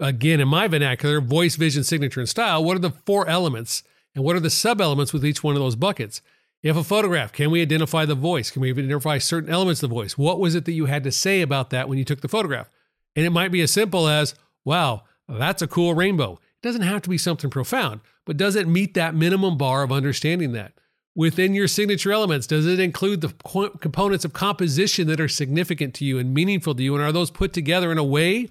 again, 0.00 0.40
in 0.40 0.48
my 0.48 0.68
vernacular, 0.68 1.20
voice, 1.20 1.56
vision, 1.56 1.84
signature, 1.84 2.20
and 2.20 2.28
style? 2.28 2.64
What 2.64 2.76
are 2.76 2.80
the 2.80 2.90
four 2.90 3.28
elements 3.28 3.82
and 4.14 4.24
what 4.24 4.36
are 4.36 4.40
the 4.40 4.50
sub 4.50 4.80
elements 4.80 5.12
with 5.12 5.24
each 5.24 5.42
one 5.42 5.54
of 5.54 5.60
those 5.60 5.76
buckets? 5.76 6.22
If 6.62 6.76
a 6.76 6.82
photograph, 6.82 7.32
can 7.32 7.50
we 7.50 7.62
identify 7.62 8.06
the 8.06 8.14
voice? 8.14 8.50
Can 8.50 8.62
we 8.62 8.70
identify 8.70 9.18
certain 9.18 9.50
elements 9.50 9.82
of 9.82 9.90
the 9.90 9.94
voice? 9.94 10.18
What 10.18 10.40
was 10.40 10.54
it 10.54 10.64
that 10.64 10.72
you 10.72 10.86
had 10.86 11.04
to 11.04 11.12
say 11.12 11.42
about 11.42 11.70
that 11.70 11.88
when 11.88 11.98
you 11.98 12.04
took 12.04 12.22
the 12.22 12.28
photograph? 12.28 12.68
And 13.14 13.24
it 13.24 13.30
might 13.30 13.52
be 13.52 13.60
as 13.60 13.70
simple 13.70 14.08
as, 14.08 14.34
wow, 14.64 15.02
that's 15.28 15.62
a 15.62 15.68
cool 15.68 15.94
rainbow. 15.94 16.32
It 16.34 16.66
doesn't 16.66 16.82
have 16.82 17.02
to 17.02 17.10
be 17.10 17.18
something 17.18 17.50
profound, 17.50 18.00
but 18.24 18.36
does 18.36 18.56
it 18.56 18.66
meet 18.66 18.94
that 18.94 19.14
minimum 19.14 19.56
bar 19.56 19.82
of 19.82 19.92
understanding 19.92 20.52
that? 20.52 20.72
Within 21.14 21.54
your 21.54 21.68
signature 21.68 22.12
elements, 22.12 22.46
does 22.46 22.66
it 22.66 22.80
include 22.80 23.20
the 23.22 23.32
components 23.80 24.24
of 24.24 24.32
composition 24.32 25.06
that 25.06 25.20
are 25.20 25.28
significant 25.28 25.94
to 25.94 26.04
you 26.04 26.18
and 26.18 26.34
meaningful 26.34 26.74
to 26.74 26.82
you? 26.82 26.94
And 26.94 27.02
are 27.04 27.12
those 27.12 27.30
put 27.30 27.52
together 27.52 27.90
in 27.92 27.98
a 27.98 28.04
way 28.04 28.48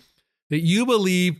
that 0.49 0.61
you 0.61 0.85
believe 0.85 1.39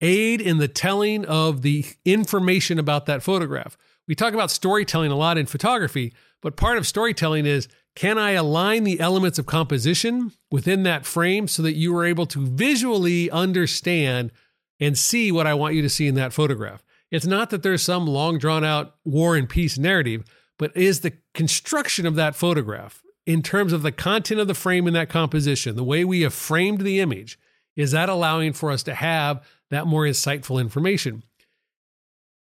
aid 0.00 0.40
in 0.40 0.58
the 0.58 0.68
telling 0.68 1.24
of 1.24 1.62
the 1.62 1.84
information 2.04 2.78
about 2.78 3.06
that 3.06 3.22
photograph. 3.22 3.76
We 4.06 4.14
talk 4.14 4.34
about 4.34 4.50
storytelling 4.50 5.10
a 5.10 5.16
lot 5.16 5.38
in 5.38 5.46
photography, 5.46 6.12
but 6.42 6.56
part 6.56 6.78
of 6.78 6.86
storytelling 6.86 7.46
is 7.46 7.68
can 7.94 8.18
I 8.18 8.32
align 8.32 8.84
the 8.84 9.00
elements 9.00 9.38
of 9.38 9.46
composition 9.46 10.32
within 10.50 10.82
that 10.82 11.06
frame 11.06 11.48
so 11.48 11.62
that 11.62 11.76
you 11.76 11.96
are 11.96 12.04
able 12.04 12.26
to 12.26 12.46
visually 12.46 13.30
understand 13.30 14.32
and 14.78 14.98
see 14.98 15.32
what 15.32 15.46
I 15.46 15.54
want 15.54 15.74
you 15.74 15.82
to 15.82 15.88
see 15.88 16.06
in 16.06 16.14
that 16.16 16.34
photograph? 16.34 16.84
It's 17.10 17.24
not 17.24 17.48
that 17.50 17.62
there's 17.62 17.82
some 17.82 18.06
long 18.06 18.36
drawn 18.36 18.64
out 18.64 18.96
war 19.04 19.34
and 19.34 19.48
peace 19.48 19.78
narrative, 19.78 20.24
but 20.58 20.76
is 20.76 21.00
the 21.00 21.14
construction 21.32 22.04
of 22.04 22.16
that 22.16 22.36
photograph 22.36 23.02
in 23.24 23.42
terms 23.42 23.72
of 23.72 23.82
the 23.82 23.92
content 23.92 24.40
of 24.40 24.46
the 24.46 24.54
frame 24.54 24.86
in 24.86 24.92
that 24.94 25.08
composition, 25.08 25.74
the 25.74 25.82
way 25.82 26.04
we 26.04 26.20
have 26.20 26.34
framed 26.34 26.82
the 26.82 27.00
image, 27.00 27.38
is 27.76 27.92
that 27.92 28.08
allowing 28.08 28.52
for 28.52 28.70
us 28.70 28.82
to 28.84 28.94
have 28.94 29.46
that 29.70 29.86
more 29.86 30.04
insightful 30.04 30.60
information? 30.60 31.22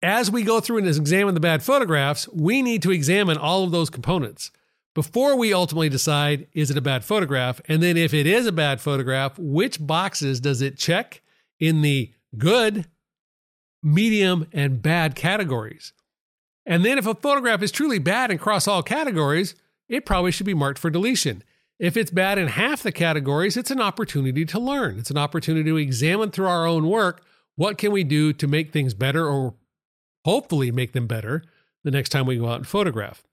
As 0.01 0.29
we 0.29 0.43
go 0.43 0.59
through 0.59 0.79
and 0.79 0.87
examine 0.87 1.33
the 1.33 1.39
bad 1.39 1.63
photographs, 1.63 2.27
we 2.27 2.61
need 2.61 2.81
to 2.83 2.91
examine 2.91 3.37
all 3.37 3.63
of 3.63 3.71
those 3.71 3.89
components 3.89 4.51
before 4.93 5.35
we 5.35 5.53
ultimately 5.53 5.89
decide 5.89 6.47
is 6.53 6.69
it 6.69 6.77
a 6.77 6.81
bad 6.81 7.03
photograph? 7.03 7.61
And 7.67 7.81
then, 7.81 7.97
if 7.97 8.13
it 8.13 8.27
is 8.27 8.45
a 8.45 8.51
bad 8.51 8.81
photograph, 8.81 9.37
which 9.39 9.85
boxes 9.85 10.39
does 10.39 10.61
it 10.61 10.77
check 10.77 11.21
in 11.59 11.81
the 11.81 12.11
good, 12.37 12.85
medium, 13.81 14.47
and 14.51 14.81
bad 14.81 15.15
categories? 15.15 15.93
And 16.65 16.85
then, 16.85 16.97
if 16.97 17.07
a 17.07 17.15
photograph 17.15 17.61
is 17.61 17.71
truly 17.71 17.99
bad 17.99 18.31
across 18.31 18.67
all 18.67 18.83
categories, 18.83 19.55
it 19.89 20.05
probably 20.05 20.31
should 20.31 20.45
be 20.45 20.53
marked 20.53 20.79
for 20.79 20.89
deletion. 20.89 21.43
If 21.83 21.97
it's 21.97 22.11
bad 22.11 22.37
in 22.37 22.47
half 22.47 22.81
the 22.81 22.93
categories, 22.93 23.57
it's 23.57 23.69
an 23.69 23.81
opportunity 23.81 24.45
to 24.45 24.57
learn. 24.57 24.97
It's 24.99 25.11
an 25.11 25.17
opportunity 25.17 25.69
to 25.69 25.75
examine 25.75 26.31
through 26.31 26.47
our 26.47 26.65
own 26.65 26.87
work 26.87 27.25
what 27.57 27.77
can 27.77 27.91
we 27.91 28.05
do 28.05 28.31
to 28.31 28.47
make 28.47 28.71
things 28.71 28.93
better 28.93 29.27
or 29.27 29.55
hopefully 30.23 30.71
make 30.71 30.93
them 30.93 31.07
better 31.07 31.43
the 31.83 31.91
next 31.91 32.07
time 32.07 32.25
we 32.25 32.37
go 32.37 32.47
out 32.47 32.55
and 32.55 32.67
photograph. 32.67 33.25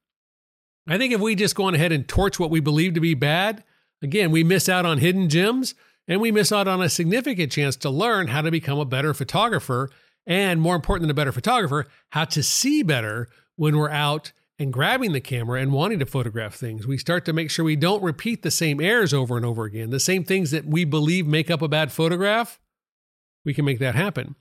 I 0.88 0.98
think 0.98 1.12
if 1.14 1.20
we 1.20 1.36
just 1.36 1.54
go 1.54 1.66
on 1.66 1.76
ahead 1.76 1.92
and 1.92 2.08
torch 2.08 2.40
what 2.40 2.50
we 2.50 2.58
believe 2.58 2.94
to 2.94 3.00
be 3.00 3.14
bad, 3.14 3.62
again, 4.02 4.32
we 4.32 4.42
miss 4.42 4.68
out 4.68 4.84
on 4.84 4.98
hidden 4.98 5.28
gems 5.28 5.76
and 6.08 6.20
we 6.20 6.32
miss 6.32 6.50
out 6.50 6.66
on 6.66 6.82
a 6.82 6.88
significant 6.88 7.52
chance 7.52 7.76
to 7.76 7.88
learn 7.88 8.26
how 8.26 8.42
to 8.42 8.50
become 8.50 8.80
a 8.80 8.84
better 8.84 9.14
photographer 9.14 9.90
and 10.26 10.60
more 10.60 10.74
important 10.74 11.04
than 11.04 11.12
a 11.12 11.14
better 11.14 11.30
photographer, 11.30 11.86
how 12.08 12.24
to 12.24 12.42
see 12.42 12.82
better 12.82 13.28
when 13.54 13.76
we're 13.76 13.90
out 13.90 14.32
and 14.60 14.74
grabbing 14.74 15.12
the 15.12 15.20
camera 15.22 15.58
and 15.58 15.72
wanting 15.72 15.98
to 15.98 16.06
photograph 16.06 16.54
things. 16.54 16.86
We 16.86 16.98
start 16.98 17.24
to 17.24 17.32
make 17.32 17.50
sure 17.50 17.64
we 17.64 17.76
don't 17.76 18.02
repeat 18.02 18.42
the 18.42 18.50
same 18.50 18.78
errors 18.78 19.14
over 19.14 19.38
and 19.38 19.46
over 19.46 19.64
again. 19.64 19.88
The 19.88 19.98
same 19.98 20.22
things 20.22 20.50
that 20.50 20.66
we 20.66 20.84
believe 20.84 21.26
make 21.26 21.50
up 21.50 21.62
a 21.62 21.68
bad 21.68 21.90
photograph, 21.90 22.60
we 23.42 23.54
can 23.54 23.64
make 23.64 23.78
that 23.78 23.94
happen. 23.94 24.36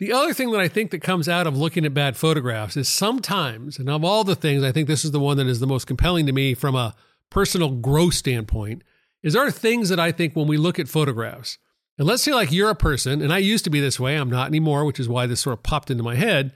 The 0.00 0.12
other 0.12 0.34
thing 0.34 0.50
that 0.50 0.60
I 0.60 0.66
think 0.66 0.90
that 0.90 1.00
comes 1.00 1.28
out 1.28 1.46
of 1.46 1.56
looking 1.56 1.86
at 1.86 1.94
bad 1.94 2.16
photographs 2.16 2.76
is 2.76 2.88
sometimes, 2.88 3.78
and 3.78 3.88
of 3.88 4.04
all 4.04 4.24
the 4.24 4.34
things, 4.34 4.64
I 4.64 4.72
think 4.72 4.88
this 4.88 5.04
is 5.04 5.12
the 5.12 5.20
one 5.20 5.36
that 5.36 5.46
is 5.46 5.60
the 5.60 5.66
most 5.68 5.86
compelling 5.86 6.26
to 6.26 6.32
me 6.32 6.54
from 6.54 6.74
a 6.74 6.96
personal 7.30 7.70
growth 7.70 8.14
standpoint, 8.14 8.82
is 9.22 9.34
there 9.34 9.46
are 9.46 9.52
things 9.52 9.90
that 9.90 10.00
I 10.00 10.10
think 10.10 10.34
when 10.34 10.48
we 10.48 10.56
look 10.56 10.80
at 10.80 10.88
photographs, 10.88 11.56
and 11.98 12.08
let's 12.08 12.24
say 12.24 12.34
like 12.34 12.50
you're 12.50 12.68
a 12.68 12.74
person, 12.74 13.22
and 13.22 13.32
I 13.32 13.38
used 13.38 13.62
to 13.62 13.70
be 13.70 13.78
this 13.78 14.00
way, 14.00 14.16
I'm 14.16 14.28
not 14.28 14.48
anymore, 14.48 14.84
which 14.84 14.98
is 14.98 15.08
why 15.08 15.26
this 15.26 15.42
sort 15.42 15.56
of 15.56 15.62
popped 15.62 15.88
into 15.88 16.02
my 16.02 16.16
head. 16.16 16.52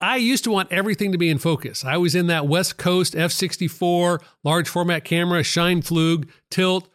I 0.00 0.16
used 0.16 0.44
to 0.44 0.50
want 0.50 0.72
everything 0.72 1.12
to 1.12 1.18
be 1.18 1.28
in 1.28 1.38
focus. 1.38 1.84
I 1.84 1.98
was 1.98 2.14
in 2.14 2.26
that 2.28 2.46
West 2.46 2.78
Coast 2.78 3.14
F64 3.14 4.22
large 4.42 4.68
format 4.68 5.04
camera, 5.04 5.42
Scheimpflug, 5.42 6.28
tilt, 6.50 6.88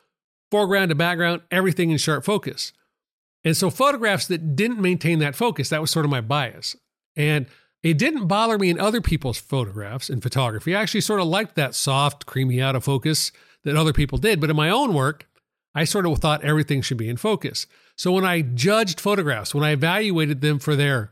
foreground 0.49 0.89
to 0.89 0.95
background, 0.95 1.41
everything 1.51 1.91
in 1.91 1.97
sharp 1.97 2.23
focus. 2.23 2.73
And 3.43 3.55
so 3.55 3.69
photographs 3.69 4.25
that 4.27 4.55
didn't 4.55 4.81
maintain 4.81 5.19
that 5.19 5.35
focus, 5.35 5.69
that 5.69 5.81
was 5.81 5.91
sort 5.91 6.05
of 6.05 6.09
my 6.09 6.21
bias. 6.21 6.75
And 7.15 7.45
it 7.83 7.99
didn't 7.99 8.27
bother 8.27 8.57
me 8.57 8.71
in 8.71 8.79
other 8.79 9.01
people's 9.01 9.37
photographs 9.37 10.09
in 10.09 10.19
photography. 10.19 10.75
I 10.75 10.81
actually 10.81 11.01
sort 11.01 11.21
of 11.21 11.27
liked 11.27 11.53
that 11.55 11.75
soft, 11.75 12.25
creamy 12.25 12.59
out 12.59 12.75
of 12.75 12.83
focus 12.83 13.31
that 13.63 13.75
other 13.75 13.93
people 13.93 14.17
did. 14.17 14.41
But 14.41 14.49
in 14.49 14.55
my 14.55 14.71
own 14.71 14.95
work, 14.95 15.27
I 15.75 15.83
sort 15.83 16.07
of 16.07 16.17
thought 16.17 16.43
everything 16.43 16.81
should 16.81 16.97
be 16.97 17.09
in 17.09 17.17
focus. 17.17 17.67
So 17.95 18.11
when 18.11 18.25
I 18.25 18.41
judged 18.41 18.99
photographs, 18.99 19.53
when 19.53 19.63
I 19.63 19.71
evaluated 19.71 20.41
them 20.41 20.57
for 20.57 20.75
their 20.75 21.11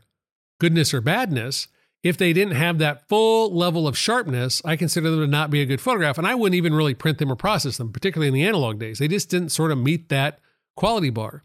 goodness 0.60 0.94
or 0.94 1.02
badness, 1.02 1.68
if 2.04 2.18
they 2.18 2.34
didn't 2.34 2.56
have 2.56 2.80
that 2.80 3.08
full 3.08 3.56
level 3.56 3.88
of 3.88 3.98
sharpness, 3.98 4.62
I 4.66 4.76
consider 4.76 5.10
them 5.10 5.22
to 5.22 5.28
not 5.28 5.50
be 5.50 5.62
a 5.62 5.66
good 5.66 5.80
photograph. 5.80 6.18
And 6.18 6.28
I 6.28 6.36
wouldn't 6.36 6.58
even 6.58 6.74
really 6.74 6.94
print 6.94 7.18
them 7.18 7.32
or 7.32 7.38
process 7.38 7.78
them, 7.78 7.94
particularly 7.94 8.28
in 8.28 8.34
the 8.34 8.46
analog 8.46 8.78
days. 8.78 9.00
They 9.00 9.08
just 9.08 9.30
didn't 9.30 9.50
sort 9.50 9.72
of 9.72 9.78
meet 9.78 10.10
that 10.10 10.40
quality 10.76 11.10
bar. 11.10 11.44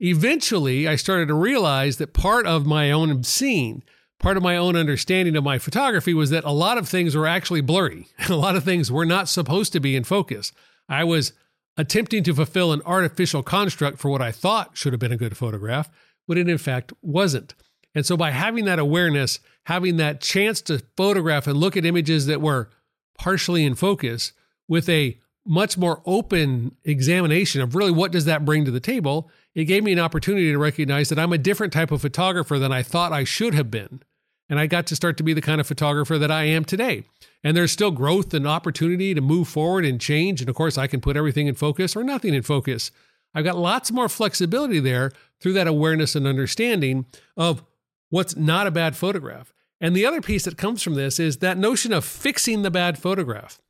Eventually, 0.00 0.86
I 0.86 0.94
started 0.94 1.26
to 1.28 1.34
realize 1.34 1.96
that 1.96 2.12
part 2.12 2.46
of 2.46 2.64
my 2.64 2.92
own 2.92 3.24
seeing, 3.24 3.82
part 4.20 4.36
of 4.36 4.42
my 4.44 4.56
own 4.56 4.76
understanding 4.76 5.36
of 5.36 5.42
my 5.42 5.58
photography 5.58 6.14
was 6.14 6.30
that 6.30 6.44
a 6.44 6.52
lot 6.52 6.78
of 6.78 6.88
things 6.88 7.16
were 7.16 7.26
actually 7.26 7.60
blurry. 7.60 8.06
And 8.18 8.30
a 8.30 8.36
lot 8.36 8.54
of 8.54 8.62
things 8.62 8.92
were 8.92 9.06
not 9.06 9.28
supposed 9.28 9.72
to 9.72 9.80
be 9.80 9.96
in 9.96 10.04
focus. 10.04 10.52
I 10.88 11.02
was 11.02 11.32
attempting 11.76 12.22
to 12.24 12.34
fulfill 12.34 12.72
an 12.72 12.82
artificial 12.86 13.42
construct 13.42 13.98
for 13.98 14.10
what 14.10 14.22
I 14.22 14.30
thought 14.30 14.76
should 14.76 14.92
have 14.92 15.00
been 15.00 15.12
a 15.12 15.16
good 15.16 15.36
photograph, 15.36 15.90
but 16.28 16.38
it 16.38 16.48
in 16.48 16.58
fact 16.58 16.92
wasn't. 17.02 17.54
And 17.98 18.06
so, 18.06 18.16
by 18.16 18.30
having 18.30 18.64
that 18.66 18.78
awareness, 18.78 19.40
having 19.64 19.96
that 19.96 20.20
chance 20.20 20.62
to 20.62 20.84
photograph 20.96 21.48
and 21.48 21.56
look 21.56 21.76
at 21.76 21.84
images 21.84 22.26
that 22.26 22.40
were 22.40 22.70
partially 23.18 23.64
in 23.64 23.74
focus 23.74 24.30
with 24.68 24.88
a 24.88 25.18
much 25.44 25.76
more 25.76 26.00
open 26.06 26.76
examination 26.84 27.60
of 27.60 27.74
really 27.74 27.90
what 27.90 28.12
does 28.12 28.24
that 28.26 28.44
bring 28.44 28.64
to 28.64 28.70
the 28.70 28.78
table, 28.78 29.28
it 29.52 29.64
gave 29.64 29.82
me 29.82 29.92
an 29.92 29.98
opportunity 29.98 30.52
to 30.52 30.58
recognize 30.58 31.08
that 31.08 31.18
I'm 31.18 31.32
a 31.32 31.38
different 31.38 31.72
type 31.72 31.90
of 31.90 32.00
photographer 32.00 32.56
than 32.56 32.70
I 32.70 32.84
thought 32.84 33.12
I 33.12 33.24
should 33.24 33.52
have 33.54 33.68
been. 33.68 34.00
And 34.48 34.60
I 34.60 34.68
got 34.68 34.86
to 34.86 34.94
start 34.94 35.16
to 35.16 35.24
be 35.24 35.32
the 35.32 35.40
kind 35.40 35.60
of 35.60 35.66
photographer 35.66 36.18
that 36.18 36.30
I 36.30 36.44
am 36.44 36.64
today. 36.64 37.02
And 37.42 37.56
there's 37.56 37.72
still 37.72 37.90
growth 37.90 38.32
and 38.32 38.46
opportunity 38.46 39.12
to 39.12 39.20
move 39.20 39.48
forward 39.48 39.84
and 39.84 40.00
change. 40.00 40.40
And 40.40 40.48
of 40.48 40.54
course, 40.54 40.78
I 40.78 40.86
can 40.86 41.00
put 41.00 41.16
everything 41.16 41.48
in 41.48 41.56
focus 41.56 41.96
or 41.96 42.04
nothing 42.04 42.32
in 42.32 42.44
focus. 42.44 42.92
I've 43.34 43.44
got 43.44 43.58
lots 43.58 43.90
more 43.90 44.08
flexibility 44.08 44.78
there 44.78 45.10
through 45.40 45.54
that 45.54 45.66
awareness 45.66 46.14
and 46.14 46.28
understanding 46.28 47.06
of 47.36 47.64
what's 48.10 48.36
not 48.36 48.66
a 48.66 48.70
bad 48.70 48.96
photograph. 48.96 49.52
And 49.80 49.94
the 49.94 50.06
other 50.06 50.20
piece 50.20 50.44
that 50.44 50.58
comes 50.58 50.82
from 50.82 50.94
this 50.94 51.20
is 51.20 51.38
that 51.38 51.58
notion 51.58 51.92
of 51.92 52.04
fixing 52.04 52.62
the 52.62 52.70
bad 52.70 52.98
photograph. 52.98 53.60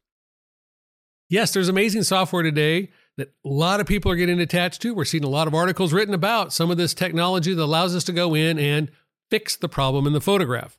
Yes, 1.28 1.52
there's 1.52 1.68
amazing 1.68 2.04
software 2.04 2.42
today 2.42 2.90
that 3.18 3.34
a 3.44 3.48
lot 3.48 3.80
of 3.80 3.86
people 3.86 4.10
are 4.10 4.16
getting 4.16 4.40
attached 4.40 4.80
to. 4.82 4.94
We're 4.94 5.04
seeing 5.04 5.24
a 5.24 5.28
lot 5.28 5.46
of 5.46 5.54
articles 5.54 5.92
written 5.92 6.14
about 6.14 6.52
some 6.52 6.70
of 6.70 6.78
this 6.78 6.94
technology 6.94 7.52
that 7.52 7.62
allows 7.62 7.94
us 7.94 8.04
to 8.04 8.12
go 8.12 8.34
in 8.34 8.58
and 8.58 8.90
fix 9.30 9.56
the 9.56 9.68
problem 9.68 10.06
in 10.06 10.14
the 10.14 10.20
photograph. 10.20 10.78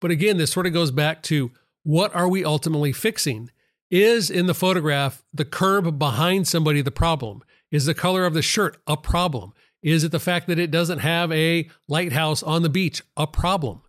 But 0.00 0.10
again, 0.10 0.38
this 0.38 0.50
sort 0.50 0.66
of 0.66 0.72
goes 0.72 0.90
back 0.90 1.22
to 1.24 1.52
what 1.84 2.14
are 2.16 2.28
we 2.28 2.44
ultimately 2.44 2.92
fixing? 2.92 3.50
Is 3.90 4.30
in 4.30 4.46
the 4.46 4.54
photograph 4.54 5.22
the 5.32 5.44
curb 5.44 5.98
behind 5.98 6.48
somebody 6.48 6.82
the 6.82 6.90
problem? 6.90 7.42
Is 7.70 7.84
the 7.84 7.94
color 7.94 8.26
of 8.26 8.34
the 8.34 8.42
shirt 8.42 8.78
a 8.88 8.96
problem? 8.96 9.52
Is 9.82 10.04
it 10.04 10.12
the 10.12 10.20
fact 10.20 10.46
that 10.46 10.58
it 10.58 10.70
doesn't 10.70 11.00
have 11.00 11.30
a 11.32 11.68
lighthouse 11.88 12.42
on 12.42 12.62
the 12.62 12.68
beach 12.68 13.02
a 13.16 13.26
problem? 13.26 13.82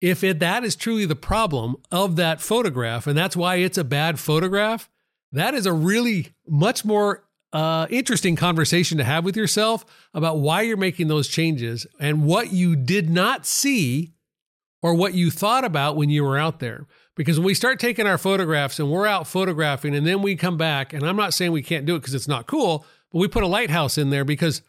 If 0.00 0.22
it, 0.22 0.38
that 0.40 0.64
is 0.64 0.76
truly 0.76 1.06
the 1.06 1.16
problem 1.16 1.76
of 1.90 2.16
that 2.16 2.40
photograph, 2.40 3.06
and 3.06 3.16
that's 3.16 3.36
why 3.36 3.56
it's 3.56 3.78
a 3.78 3.84
bad 3.84 4.18
photograph, 4.18 4.88
that 5.32 5.54
is 5.54 5.66
a 5.66 5.72
really 5.72 6.34
much 6.46 6.84
more 6.84 7.24
uh, 7.52 7.86
interesting 7.88 8.36
conversation 8.36 8.98
to 8.98 9.04
have 9.04 9.24
with 9.24 9.36
yourself 9.36 9.84
about 10.12 10.38
why 10.38 10.62
you're 10.62 10.76
making 10.76 11.08
those 11.08 11.28
changes 11.28 11.86
and 12.00 12.24
what 12.24 12.52
you 12.52 12.74
did 12.76 13.08
not 13.08 13.46
see 13.46 14.12
or 14.82 14.94
what 14.94 15.14
you 15.14 15.30
thought 15.30 15.64
about 15.64 15.96
when 15.96 16.10
you 16.10 16.24
were 16.24 16.36
out 16.36 16.58
there. 16.60 16.86
Because 17.16 17.38
when 17.38 17.46
we 17.46 17.54
start 17.54 17.78
taking 17.78 18.06
our 18.06 18.18
photographs 18.18 18.78
and 18.78 18.90
we're 18.90 19.06
out 19.06 19.26
photographing 19.26 19.94
and 19.94 20.06
then 20.06 20.20
we 20.20 20.36
come 20.36 20.56
back, 20.56 20.92
and 20.92 21.04
I'm 21.04 21.16
not 21.16 21.32
saying 21.32 21.52
we 21.52 21.62
can't 21.62 21.86
do 21.86 21.94
it 21.94 22.00
because 22.00 22.14
it's 22.14 22.28
not 22.28 22.46
cool, 22.46 22.84
but 23.12 23.20
we 23.20 23.28
put 23.28 23.44
a 23.44 23.48
lighthouse 23.48 23.96
in 23.96 24.10
there 24.10 24.24
because 24.24 24.62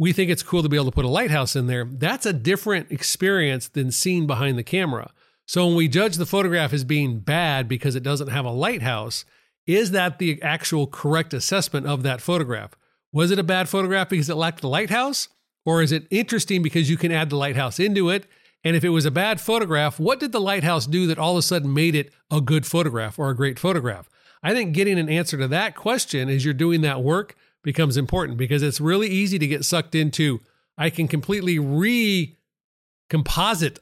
we 0.00 0.14
think 0.14 0.30
it's 0.30 0.42
cool 0.42 0.62
to 0.62 0.68
be 0.70 0.78
able 0.78 0.86
to 0.86 0.90
put 0.90 1.04
a 1.04 1.08
lighthouse 1.08 1.54
in 1.54 1.66
there. 1.66 1.84
That's 1.84 2.24
a 2.24 2.32
different 2.32 2.90
experience 2.90 3.68
than 3.68 3.92
seeing 3.92 4.26
behind 4.26 4.56
the 4.56 4.64
camera. 4.64 5.12
So 5.46 5.66
when 5.66 5.76
we 5.76 5.88
judge 5.88 6.16
the 6.16 6.24
photograph 6.24 6.72
as 6.72 6.84
being 6.84 7.18
bad 7.20 7.68
because 7.68 7.94
it 7.94 8.02
doesn't 8.02 8.28
have 8.28 8.46
a 8.46 8.50
lighthouse, 8.50 9.26
is 9.66 9.90
that 9.90 10.18
the 10.18 10.40
actual 10.40 10.86
correct 10.86 11.34
assessment 11.34 11.86
of 11.86 12.02
that 12.02 12.22
photograph? 12.22 12.70
Was 13.12 13.30
it 13.30 13.38
a 13.38 13.42
bad 13.42 13.68
photograph 13.68 14.08
because 14.08 14.30
it 14.30 14.36
lacked 14.36 14.62
the 14.62 14.70
lighthouse? 14.70 15.28
Or 15.66 15.82
is 15.82 15.92
it 15.92 16.06
interesting 16.10 16.62
because 16.62 16.88
you 16.88 16.96
can 16.96 17.12
add 17.12 17.28
the 17.28 17.36
lighthouse 17.36 17.78
into 17.78 18.08
it? 18.08 18.24
And 18.64 18.76
if 18.76 18.84
it 18.84 18.88
was 18.88 19.04
a 19.04 19.10
bad 19.10 19.38
photograph, 19.38 20.00
what 20.00 20.18
did 20.18 20.32
the 20.32 20.40
lighthouse 20.40 20.86
do 20.86 21.06
that 21.08 21.18
all 21.18 21.32
of 21.32 21.40
a 21.40 21.42
sudden 21.42 21.74
made 21.74 21.94
it 21.94 22.10
a 22.30 22.40
good 22.40 22.64
photograph 22.64 23.18
or 23.18 23.28
a 23.28 23.36
great 23.36 23.58
photograph? 23.58 24.08
I 24.42 24.54
think 24.54 24.72
getting 24.72 24.98
an 24.98 25.10
answer 25.10 25.36
to 25.36 25.48
that 25.48 25.76
question 25.76 26.30
as 26.30 26.42
you're 26.42 26.54
doing 26.54 26.80
that 26.80 27.02
work 27.02 27.36
becomes 27.62 27.96
important 27.96 28.38
because 28.38 28.62
it's 28.62 28.80
really 28.80 29.08
easy 29.08 29.38
to 29.38 29.46
get 29.46 29.64
sucked 29.64 29.94
into 29.94 30.40
I 30.78 30.88
can 30.88 31.08
completely 31.08 31.58
recomposite 31.58 32.36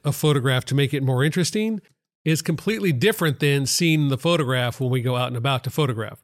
a 0.03 0.11
photograph 0.11 0.65
to 0.65 0.75
make 0.75 0.93
it 0.93 1.01
more 1.01 1.23
interesting 1.23 1.79
is 2.25 2.41
completely 2.41 2.91
different 2.91 3.39
than 3.39 3.65
seeing 3.65 4.09
the 4.09 4.17
photograph 4.17 4.81
when 4.81 4.89
we 4.89 5.01
go 5.01 5.15
out 5.15 5.27
and 5.27 5.37
about 5.37 5.63
to 5.63 5.69
photograph. 5.69 6.21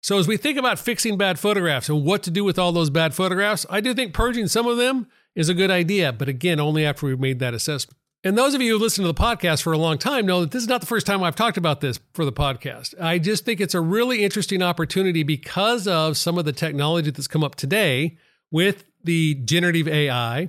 So, 0.00 0.18
as 0.18 0.28
we 0.28 0.36
think 0.36 0.58
about 0.58 0.78
fixing 0.78 1.16
bad 1.16 1.38
photographs 1.38 1.88
and 1.88 2.04
what 2.04 2.22
to 2.24 2.30
do 2.30 2.44
with 2.44 2.58
all 2.58 2.72
those 2.72 2.90
bad 2.90 3.14
photographs, 3.14 3.64
I 3.70 3.80
do 3.80 3.94
think 3.94 4.12
purging 4.12 4.48
some 4.48 4.66
of 4.66 4.76
them 4.76 5.06
is 5.34 5.48
a 5.48 5.54
good 5.54 5.70
idea, 5.70 6.12
but 6.12 6.28
again, 6.28 6.60
only 6.60 6.84
after 6.84 7.06
we've 7.06 7.20
made 7.20 7.38
that 7.38 7.54
assessment. 7.54 7.98
And 8.26 8.38
those 8.38 8.54
of 8.54 8.62
you 8.62 8.72
who 8.72 8.82
listen 8.82 9.04
to 9.04 9.12
the 9.12 9.20
podcast 9.20 9.60
for 9.60 9.74
a 9.74 9.78
long 9.78 9.98
time 9.98 10.24
know 10.24 10.40
that 10.40 10.50
this 10.50 10.62
is 10.62 10.68
not 10.68 10.80
the 10.80 10.86
first 10.86 11.06
time 11.06 11.22
I've 11.22 11.36
talked 11.36 11.58
about 11.58 11.82
this 11.82 12.00
for 12.14 12.24
the 12.24 12.32
podcast. 12.32 12.98
I 12.98 13.18
just 13.18 13.44
think 13.44 13.60
it's 13.60 13.74
a 13.74 13.82
really 13.82 14.24
interesting 14.24 14.62
opportunity 14.62 15.22
because 15.22 15.86
of 15.86 16.16
some 16.16 16.38
of 16.38 16.46
the 16.46 16.52
technology 16.52 17.10
that's 17.10 17.26
come 17.26 17.44
up 17.44 17.54
today 17.54 18.16
with 18.50 18.84
the 19.04 19.34
generative 19.34 19.86
AI, 19.86 20.48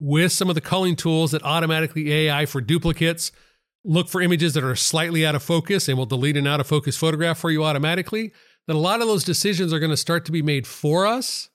with 0.00 0.32
some 0.32 0.48
of 0.48 0.56
the 0.56 0.60
culling 0.60 0.96
tools 0.96 1.30
that 1.30 1.44
automatically 1.44 2.12
AI 2.12 2.46
for 2.46 2.60
duplicates 2.60 3.30
look 3.84 4.08
for 4.08 4.20
images 4.20 4.54
that 4.54 4.64
are 4.64 4.74
slightly 4.74 5.24
out 5.24 5.36
of 5.36 5.42
focus 5.42 5.88
and 5.88 5.96
will 5.96 6.04
delete 6.04 6.36
an 6.36 6.48
out 6.48 6.58
of 6.58 6.66
focus 6.66 6.96
photograph 6.96 7.38
for 7.38 7.52
you 7.52 7.64
automatically. 7.64 8.32
That 8.66 8.74
a 8.74 8.78
lot 8.78 9.00
of 9.00 9.06
those 9.06 9.22
decisions 9.22 9.72
are 9.72 9.78
going 9.78 9.92
to 9.92 9.96
start 9.96 10.24
to 10.26 10.32
be 10.32 10.42
made 10.42 10.66
for 10.66 11.06
us. 11.06 11.48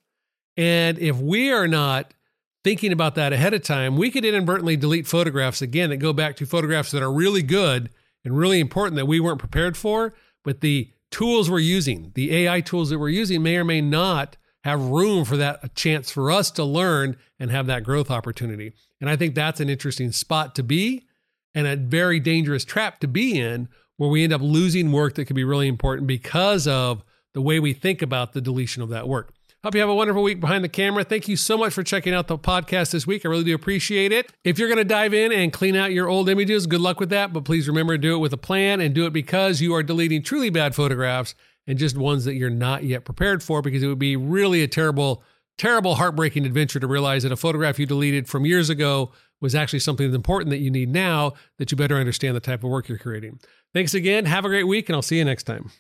And 0.56 0.98
if 1.00 1.18
we 1.18 1.52
are 1.52 1.68
not 1.68 2.14
thinking 2.63 2.91
about 2.91 3.15
that 3.15 3.34
ahead 3.34 3.53
of 3.53 3.63
time, 3.63 3.98
we 3.98 4.10
could 4.10 4.25
inadvertently 4.25 4.77
delete 4.77 5.08
photographs 5.08 5.62
again 5.62 5.89
that 5.89 5.98
go 5.98 6.13
back 6.13 6.36
to 6.38 6.46
photographs 6.46 6.91
that 6.91 7.03
are 7.03 7.12
really 7.12 7.43
good 7.43 7.89
and 8.24 8.38
really 8.38 8.60
important 8.60 8.96
that 8.96 9.05
we 9.05 9.20
weren't 9.20 9.39
prepared 9.39 9.75
for. 9.75 10.13
But 10.43 10.62
the 10.62 10.91
tools 11.12 11.50
we're 11.50 11.60
using, 11.60 12.12
the 12.15 12.36
AI 12.36 12.62
tools 12.62 12.89
that 12.89 13.00
we're 13.00 13.10
using, 13.10 13.43
may 13.43 13.58
or 13.58 13.63
may 13.63 13.82
not 13.82 14.38
have 14.63 14.82
room 14.82 15.25
for 15.25 15.36
that 15.38 15.75
chance 15.75 16.10
for 16.10 16.32
us 16.32 16.50
to 16.51 16.63
learn 16.63 17.17
and 17.39 17.51
have 17.51 17.67
that 17.67 17.84
growth 17.84 18.10
opportunity. 18.10 18.74
And 19.01 19.10
I 19.10 19.17
think 19.17 19.36
that's 19.36 19.60
an 19.60 19.70
interesting 19.70 20.12
spot 20.12 20.55
to 20.55 20.63
be 20.63 21.05
and 21.53 21.67
a 21.67 21.75
very 21.75 22.20
dangerous 22.20 22.63
trap 22.63 23.00
to 23.01 23.08
be 23.08 23.38
in 23.38 23.67
where 23.98 24.10
we 24.10 24.24
end 24.24 24.34
up 24.34 24.41
losing 24.41 24.91
work 24.91 25.15
that 25.15 25.25
could 25.25 25.36
be 25.36 25.43
really 25.43 25.67
important 25.67 26.08
because 26.08 26.67
of 26.67 27.03
the 27.34 27.41
way 27.41 27.60
we 27.60 27.74
think 27.74 28.01
about 28.01 28.34
the 28.34 28.41
deletion 28.41 28.82
of 28.82 28.89
that 28.89 29.08
work. 29.08 29.34
Hope 29.63 29.75
you 29.75 29.79
have 29.79 29.89
a 29.89 29.96
wonderful 29.96 30.24
week 30.24 30.41
behind 30.41 30.62
the 30.62 30.67
camera. 30.67 31.05
Thank 31.05 31.29
you 31.29 31.38
so 31.38 31.58
much 31.58 31.72
for 31.72 31.84
checking 31.84 32.13
out 32.13 32.27
the 32.27 32.38
podcast 32.38 32.91
this 32.91 33.08
week. 33.08 33.25
I 33.25 33.29
really 33.29 33.46
do 33.46 33.55
appreciate 33.55 34.12
it. 34.12 34.29
If 34.43 34.60
you're 34.60 34.67
going 34.67 34.77
to 34.77 34.84
dive 34.84 35.13
in 35.13 35.32
and 35.32 35.53
clean 35.53 35.77
out 35.77 35.93
your 35.93 36.10
old 36.10 36.27
images, 36.27 36.67
good 36.67 36.82
luck 36.82 37.00
with 37.00 37.10
that. 37.12 37.32
But 37.32 37.46
please 37.46 37.65
remember 37.70 37.93
to 37.93 37.98
do 37.98 38.13
it 38.13 38.17
with 38.17 38.34
a 38.34 38.38
plan 38.38 38.82
and 38.82 38.93
do 38.93 39.05
it 39.05 39.13
because 39.13 39.62
you 39.62 39.74
are 39.74 39.82
deleting 39.82 40.22
truly 40.22 40.50
bad 40.50 40.75
photographs 40.75 41.34
and 41.65 41.77
just 41.77 41.96
ones 41.96 42.25
that 42.25 42.34
you're 42.34 42.50
not 42.50 42.84
yet 42.84 43.05
prepared 43.05 43.41
for 43.41 43.62
because 43.62 43.82
it 43.82 43.88
would 43.88 43.98
be 43.98 44.17
really 44.17 44.63
a 44.63 44.67
terrible, 44.67 45.24
terrible, 45.58 45.96
heartbreaking 45.96 46.46
adventure 46.46 46.82
to 46.82 46.88
realize 46.88 47.24
that 47.24 47.32
a 47.32 47.38
photograph 47.38 47.79
you 47.79 47.86
deleted 47.86 48.27
from 48.27 48.46
years 48.46 48.70
ago 48.70 49.13
was 49.39 49.55
actually 49.55 49.79
something 49.79 50.08
that's 50.08 50.15
important 50.17 50.50
that 50.50 50.58
you 50.58 50.72
need 50.72 50.89
now 50.89 51.32
that 51.58 51.72
you 51.72 51.77
better 51.77 51.96
understand 51.96 52.36
the 52.36 52.41
type 52.41 52.65
of 52.65 52.70
work 52.70 52.89
you're 52.89 52.98
creating. 52.98 53.39
Thanks 53.74 53.93
again. 53.93 54.25
Have 54.25 54.43
a 54.43 54.50
great 54.50 54.67
week, 54.67 54.89
and 54.89 54.98
I'll 54.98 55.01
see 55.01 55.20
you 55.20 55.24
next 55.24 55.43
time. 55.43 55.72